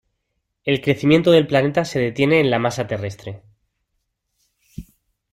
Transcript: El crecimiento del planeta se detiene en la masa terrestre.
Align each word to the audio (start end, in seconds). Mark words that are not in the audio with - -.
El 0.63 0.81
crecimiento 0.81 1.29
del 1.29 1.45
planeta 1.45 1.85
se 1.85 1.99
detiene 1.99 2.39
en 2.39 2.49
la 2.49 2.57
masa 2.57 2.87
terrestre. 2.87 3.43